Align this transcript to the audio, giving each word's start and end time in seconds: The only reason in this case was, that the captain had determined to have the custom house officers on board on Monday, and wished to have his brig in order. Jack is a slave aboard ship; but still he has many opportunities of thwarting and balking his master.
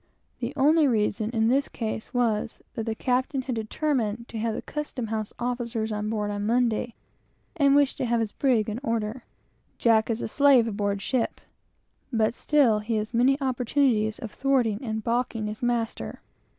The 0.39 0.51
only 0.55 0.87
reason 0.87 1.29
in 1.29 1.47
this 1.47 1.69
case 1.69 2.11
was, 2.11 2.63
that 2.73 2.87
the 2.87 2.95
captain 2.95 3.43
had 3.43 3.53
determined 3.53 4.27
to 4.29 4.39
have 4.39 4.55
the 4.55 4.63
custom 4.63 5.05
house 5.13 5.31
officers 5.37 5.91
on 5.91 6.09
board 6.09 6.31
on 6.31 6.47
Monday, 6.47 6.95
and 7.55 7.75
wished 7.75 7.97
to 7.97 8.05
have 8.05 8.19
his 8.19 8.31
brig 8.31 8.67
in 8.67 8.79
order. 8.81 9.25
Jack 9.77 10.09
is 10.09 10.23
a 10.23 10.27
slave 10.27 10.67
aboard 10.67 11.03
ship; 11.03 11.39
but 12.11 12.33
still 12.33 12.79
he 12.79 12.95
has 12.95 13.13
many 13.13 13.37
opportunities 13.41 14.17
of 14.17 14.31
thwarting 14.31 14.79
and 14.81 15.03
balking 15.03 15.45
his 15.45 15.61
master. 15.61 16.21